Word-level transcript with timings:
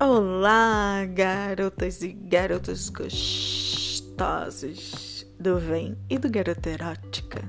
Olá, 0.00 1.04
garotas 1.06 2.02
e 2.02 2.08
garotos 2.08 2.88
gostosos 2.88 4.04
do 5.38 5.56
Vem 5.56 5.96
e 6.10 6.18
do 6.18 6.28
Garota 6.28 6.68
Erótica. 6.68 7.40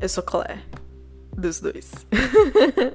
Eu 0.00 0.08
sou 0.08 0.22
Claire, 0.22 0.62
dos 1.36 1.60
dois. 1.60 1.90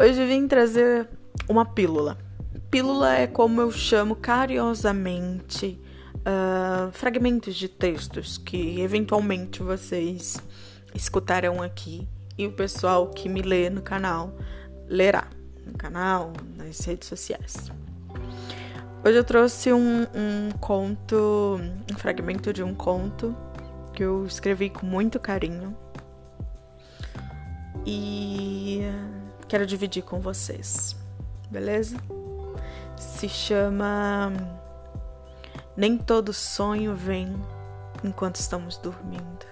Hoje 0.00 0.26
vim 0.26 0.48
trazer 0.48 1.06
uma 1.46 1.66
pílula. 1.66 2.16
Pílula 2.70 3.14
é 3.14 3.26
como 3.26 3.60
eu 3.60 3.70
chamo 3.70 4.16
carinhosamente 4.16 5.78
uh, 6.20 6.90
fragmentos 6.92 7.56
de 7.56 7.68
textos 7.68 8.38
que 8.38 8.80
eventualmente 8.80 9.62
vocês 9.62 10.42
escutarão 10.94 11.62
aqui 11.62 12.08
e 12.38 12.46
o 12.46 12.52
pessoal 12.52 13.10
que 13.10 13.28
me 13.28 13.42
lê 13.42 13.68
no 13.68 13.82
canal 13.82 14.34
lerá 14.88 15.35
no 15.66 15.74
canal, 15.74 16.32
nas 16.56 16.80
redes 16.80 17.08
sociais. 17.08 17.70
Hoje 19.04 19.18
eu 19.18 19.24
trouxe 19.24 19.72
um, 19.72 20.02
um 20.02 20.50
conto, 20.60 21.60
um 21.92 21.98
fragmento 21.98 22.52
de 22.52 22.62
um 22.62 22.74
conto 22.74 23.36
que 23.92 24.02
eu 24.02 24.24
escrevi 24.26 24.70
com 24.70 24.86
muito 24.86 25.18
carinho 25.18 25.76
e 27.84 28.82
quero 29.48 29.64
dividir 29.66 30.02
com 30.02 30.20
vocês, 30.20 30.96
beleza? 31.50 31.96
Se 32.96 33.28
chama 33.28 34.32
Nem 35.76 35.96
todo 35.96 36.32
sonho 36.32 36.94
vem 36.94 37.34
enquanto 38.02 38.36
estamos 38.36 38.76
dormindo. 38.76 39.46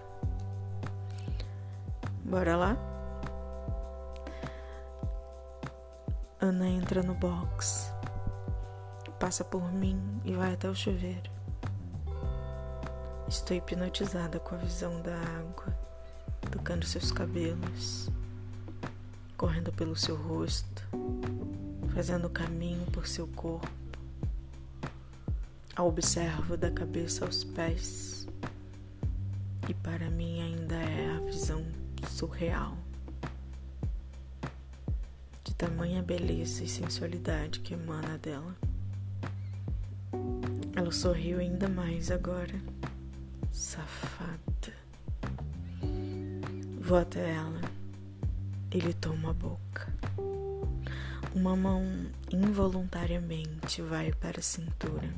Bora 2.24 2.56
lá? 2.56 2.93
Ana 6.44 6.68
entra 6.68 7.02
no 7.02 7.14
box, 7.14 7.90
passa 9.18 9.42
por 9.42 9.72
mim 9.72 9.98
e 10.26 10.34
vai 10.34 10.52
até 10.52 10.68
o 10.68 10.74
chuveiro. 10.74 11.30
Estou 13.26 13.56
hipnotizada 13.56 14.38
com 14.38 14.54
a 14.54 14.58
visão 14.58 15.00
da 15.00 15.16
água 15.16 15.74
tocando 16.50 16.84
seus 16.84 17.10
cabelos, 17.10 18.10
correndo 19.38 19.72
pelo 19.72 19.96
seu 19.96 20.16
rosto, 20.16 20.82
fazendo 21.94 22.28
caminho 22.28 22.84
por 22.90 23.06
seu 23.06 23.26
corpo. 23.28 23.98
A 25.74 25.82
observo 25.82 26.58
da 26.58 26.70
cabeça 26.70 27.24
aos 27.24 27.42
pés, 27.42 28.26
e 29.66 29.72
para 29.72 30.10
mim 30.10 30.42
ainda 30.42 30.74
é 30.74 31.16
a 31.16 31.20
visão 31.20 31.64
surreal 32.06 32.76
tamanha 35.64 36.02
beleza 36.02 36.62
e 36.62 36.68
sensualidade 36.68 37.60
que 37.60 37.72
emana 37.72 38.18
dela. 38.18 38.54
Ela 40.76 40.92
sorriu 40.92 41.38
ainda 41.38 41.70
mais 41.70 42.10
agora. 42.10 42.52
Safada. 43.50 44.74
Vou 46.78 46.98
até 46.98 47.30
ela. 47.30 47.62
Ele 48.70 48.92
toma 48.92 49.30
a 49.30 49.32
boca. 49.32 49.90
Uma 51.34 51.56
mão 51.56 51.82
involuntariamente 52.30 53.80
vai 53.80 54.12
para 54.12 54.40
a 54.40 54.42
cintura 54.42 55.08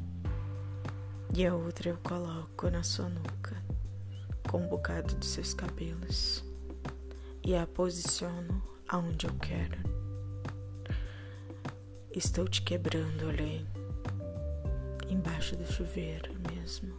e 1.35 1.45
a 1.45 1.57
outra 1.57 1.89
eu 1.89 1.99
coloco 1.99 2.71
na 2.71 2.85
sua 2.85 3.09
nuca 3.09 3.61
com 4.49 4.59
um 4.59 4.69
bocado 4.69 5.17
de 5.17 5.27
seus 5.27 5.53
cabelos 5.53 6.45
e 7.45 7.57
a 7.57 7.67
posiciono 7.67 8.63
aonde 8.89 9.27
eu 9.27 9.35
quero. 9.35 10.06
Estou 12.17 12.49
te 12.49 12.63
quebrando, 12.63 13.27
olhei. 13.27 13.63
Embaixo 15.07 15.55
do 15.55 15.71
chuveiro 15.71 16.33
mesmo. 16.51 16.97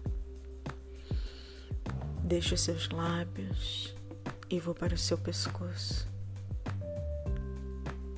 Deixo 2.24 2.56
seus 2.56 2.88
lábios 2.90 3.96
e 4.48 4.60
vou 4.60 4.76
para 4.76 4.94
o 4.94 4.98
seu 4.98 5.18
pescoço. 5.18 6.08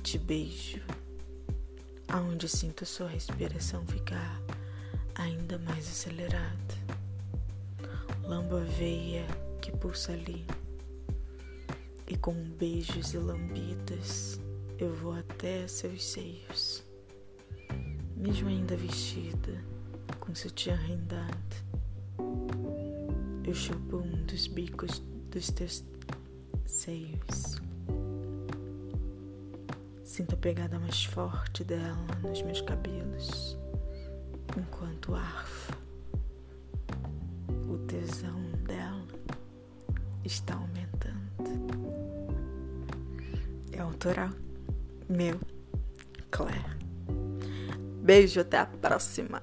Te 0.02 0.18
beijo, 0.18 0.82
aonde 2.06 2.46
sinto 2.50 2.84
sua 2.84 3.08
respiração 3.08 3.86
ficar 3.86 4.38
ainda 5.14 5.56
mais 5.58 5.88
acelerada. 5.88 6.74
Lambo 8.24 8.58
a 8.58 8.64
veia 8.64 9.24
que 9.62 9.72
pulsa 9.72 10.12
ali. 10.12 10.44
E 12.06 12.14
com 12.18 12.34
beijos 12.34 13.14
e 13.14 13.16
lambidas 13.16 14.38
eu 14.78 14.94
vou 14.94 15.14
até 15.14 15.66
seus 15.66 16.04
seios 16.04 16.89
mesmo 18.20 18.48
ainda 18.48 18.76
vestida 18.76 19.64
com 20.20 20.34
sutiã 20.34 20.76
rendado. 20.76 21.56
Eu 23.42 23.54
chupo 23.54 23.96
um 23.96 24.24
dos 24.26 24.46
bicos 24.46 25.02
dos 25.30 25.50
teus 25.50 25.82
seios. 26.66 27.60
Sinto 30.04 30.34
a 30.34 30.38
pegada 30.38 30.78
mais 30.78 31.04
forte 31.04 31.64
dela 31.64 31.96
nos 32.22 32.42
meus 32.42 32.60
cabelos, 32.60 33.56
enquanto 34.56 35.14
arfa. 35.14 35.78
O 37.68 37.78
tesão 37.86 38.40
dela 38.66 39.06
está 40.24 40.54
aumentando. 40.54 41.20
É 43.72 43.78
autoral 43.78 44.30
meu, 45.08 45.40
Claire. 46.30 46.79
Beijo, 48.10 48.40
até 48.40 48.58
a 48.58 48.66
próxima. 48.66 49.40